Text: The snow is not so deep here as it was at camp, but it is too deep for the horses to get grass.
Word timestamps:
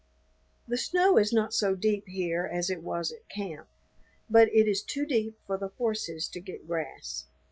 The 0.67 0.79
snow 0.79 1.19
is 1.19 1.31
not 1.31 1.53
so 1.53 1.75
deep 1.75 2.07
here 2.07 2.49
as 2.51 2.71
it 2.71 2.81
was 2.81 3.11
at 3.11 3.29
camp, 3.29 3.67
but 4.31 4.47
it 4.47 4.67
is 4.67 4.81
too 4.81 5.05
deep 5.05 5.37
for 5.45 5.59
the 5.59 5.73
horses 5.77 6.27
to 6.29 6.39
get 6.39 6.65
grass. 6.65 7.27